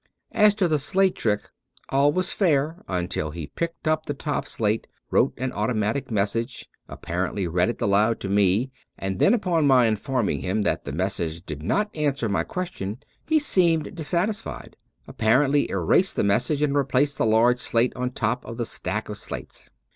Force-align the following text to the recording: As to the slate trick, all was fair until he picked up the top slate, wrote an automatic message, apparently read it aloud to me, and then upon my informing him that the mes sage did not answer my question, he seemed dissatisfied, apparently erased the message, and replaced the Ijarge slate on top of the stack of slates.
As 0.31 0.55
to 0.55 0.67
the 0.67 0.79
slate 0.79 1.15
trick, 1.15 1.51
all 1.89 2.11
was 2.11 2.33
fair 2.33 2.83
until 2.87 3.29
he 3.29 3.45
picked 3.45 3.87
up 3.87 4.07
the 4.07 4.15
top 4.15 4.47
slate, 4.47 4.87
wrote 5.11 5.35
an 5.37 5.51
automatic 5.51 6.09
message, 6.09 6.67
apparently 6.89 7.47
read 7.47 7.69
it 7.69 7.79
aloud 7.79 8.19
to 8.21 8.27
me, 8.27 8.71
and 8.97 9.19
then 9.19 9.35
upon 9.35 9.67
my 9.67 9.85
informing 9.85 10.39
him 10.41 10.63
that 10.63 10.85
the 10.85 10.91
mes 10.91 11.13
sage 11.13 11.45
did 11.45 11.61
not 11.61 11.95
answer 11.95 12.27
my 12.27 12.43
question, 12.43 12.97
he 13.27 13.37
seemed 13.37 13.95
dissatisfied, 13.95 14.75
apparently 15.07 15.69
erased 15.69 16.15
the 16.15 16.23
message, 16.23 16.63
and 16.63 16.73
replaced 16.75 17.19
the 17.19 17.25
Ijarge 17.25 17.59
slate 17.59 17.93
on 17.95 18.09
top 18.09 18.43
of 18.43 18.57
the 18.57 18.65
stack 18.65 19.07
of 19.07 19.19
slates. 19.19 19.69